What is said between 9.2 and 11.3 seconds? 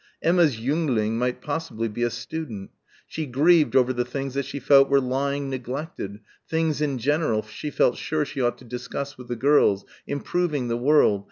the girls... improving the world